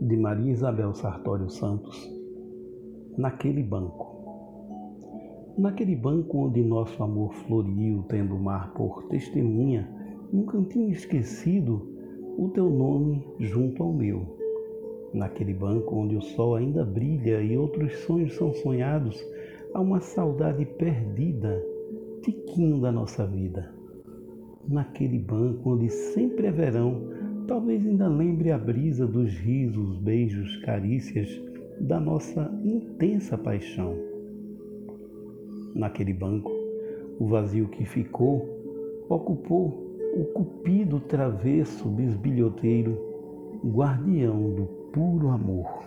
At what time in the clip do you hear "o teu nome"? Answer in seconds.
12.38-13.26